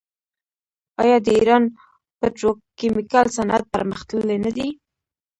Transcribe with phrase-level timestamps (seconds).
[1.01, 1.63] آیا د ایران
[2.19, 4.67] پتروکیمیکل صنعت پرمختللی نه دی؟